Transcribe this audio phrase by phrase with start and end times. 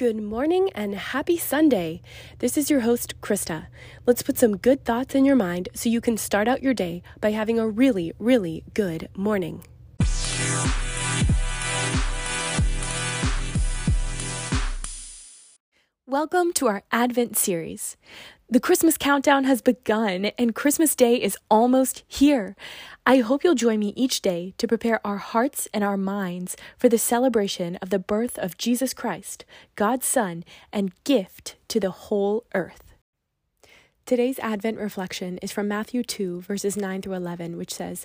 [0.00, 2.00] Good morning and happy Sunday.
[2.38, 3.66] This is your host, Krista.
[4.06, 7.02] Let's put some good thoughts in your mind so you can start out your day
[7.20, 9.62] by having a really, really good morning.
[16.06, 17.98] Welcome to our Advent series.
[18.52, 22.56] The Christmas countdown has begun and Christmas Day is almost here.
[23.06, 26.88] I hope you'll join me each day to prepare our hearts and our minds for
[26.88, 29.44] the celebration of the birth of Jesus Christ,
[29.76, 32.96] God's Son, and gift to the whole earth.
[34.04, 38.04] Today's Advent reflection is from Matthew 2, verses 9 through 11, which says,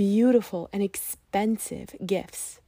[0.00, 2.58] beautiful and expensive gifts.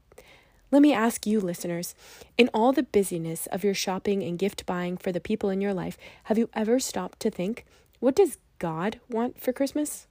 [0.71, 1.95] Let me ask you, listeners,
[2.37, 5.73] in all the busyness of your shopping and gift buying for the people in your
[5.73, 7.65] life, have you ever stopped to think,
[8.01, 10.07] what does God want for Christmas?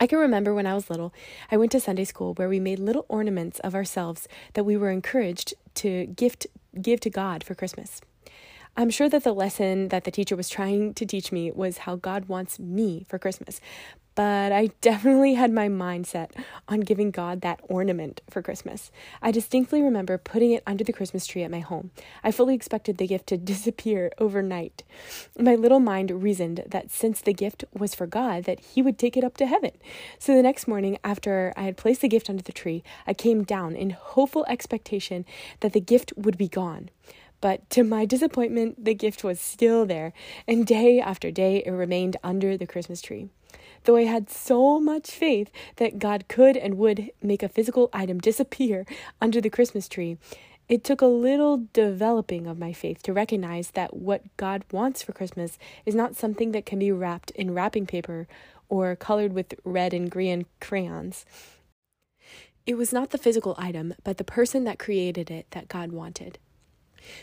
[0.00, 1.14] I can remember when I was little,
[1.48, 4.90] I went to Sunday school where we made little ornaments of ourselves that we were
[4.90, 6.48] encouraged to gift
[6.82, 8.00] give to God for Christmas.
[8.76, 11.94] I'm sure that the lesson that the teacher was trying to teach me was how
[11.96, 13.60] God wants me for Christmas.
[14.20, 16.32] But I definitely had my mindset
[16.68, 18.92] on giving God that ornament for Christmas.
[19.22, 21.90] I distinctly remember putting it under the Christmas tree at my home.
[22.22, 24.82] I fully expected the gift to disappear overnight.
[25.38, 29.16] My little mind reasoned that since the gift was for God, that he would take
[29.16, 29.70] it up to heaven.
[30.18, 33.42] So the next morning, after I had placed the gift under the tree, I came
[33.42, 35.24] down in hopeful expectation
[35.60, 36.90] that the gift would be gone.
[37.40, 40.12] But to my disappointment, the gift was still there,
[40.46, 43.28] and day after day it remained under the Christmas tree.
[43.84, 48.18] Though I had so much faith that God could and would make a physical item
[48.18, 48.84] disappear
[49.20, 50.18] under the Christmas tree,
[50.68, 55.12] it took a little developing of my faith to recognize that what God wants for
[55.12, 58.28] Christmas is not something that can be wrapped in wrapping paper
[58.68, 61.24] or colored with red and green crayons.
[62.66, 66.38] It was not the physical item, but the person that created it that God wanted.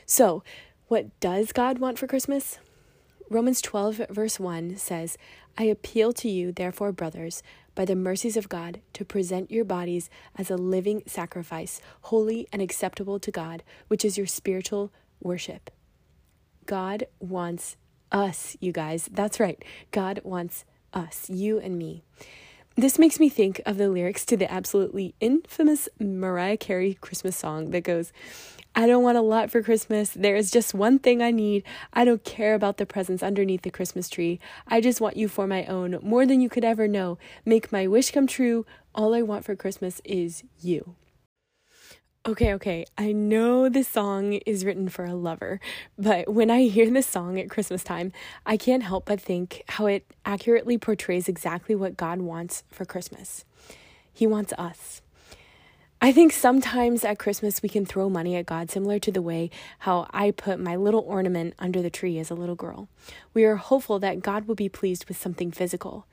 [0.05, 0.43] So,
[0.87, 2.59] what does God want for Christmas?
[3.29, 5.17] Romans 12, verse 1 says,
[5.57, 7.43] I appeal to you, therefore, brothers,
[7.75, 12.61] by the mercies of God, to present your bodies as a living sacrifice, holy and
[12.61, 15.69] acceptable to God, which is your spiritual worship.
[16.65, 17.75] God wants
[18.11, 19.09] us, you guys.
[19.11, 19.63] That's right.
[19.91, 20.63] God wants
[20.93, 22.03] us, you and me.
[22.79, 27.71] This makes me think of the lyrics to the absolutely infamous Mariah Carey Christmas song
[27.71, 28.13] that goes,
[28.75, 30.11] I don't want a lot for Christmas.
[30.11, 31.63] There is just one thing I need.
[31.91, 34.39] I don't care about the presents underneath the Christmas tree.
[34.67, 37.17] I just want you for my own, more than you could ever know.
[37.45, 38.63] Make my wish come true.
[38.93, 40.93] All I want for Christmas is you.
[42.27, 45.61] Okay, okay, I know this song is written for a lover,
[45.97, 48.11] but when I hear this song at Christmas time,
[48.45, 53.45] I can't help but think how it accurately portrays exactly what God wants for Christmas.
[54.11, 55.01] He wants us.
[56.01, 59.49] I think sometimes at Christmas we can throw money at God, similar to the way
[59.79, 62.89] how I put my little ornament under the tree as a little girl.
[63.33, 66.05] We are hopeful that God will be pleased with something physical,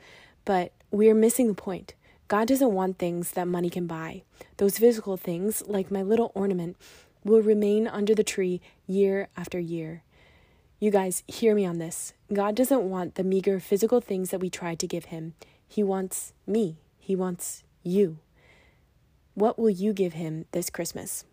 [0.44, 1.94] but we are missing the point.
[2.28, 4.22] God doesn't want things that money can buy.
[4.56, 6.76] Those physical things, like my little ornament,
[7.22, 10.02] will remain under the tree year after year.
[10.80, 12.12] You guys, hear me on this.
[12.32, 15.34] God doesn't want the meager physical things that we try to give Him.
[15.66, 18.18] He wants me, He wants you.
[19.34, 21.24] What will you give him this Christmas?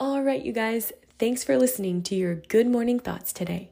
[0.00, 3.70] All right, you guys, thanks for listening to your Good Morning Thoughts today.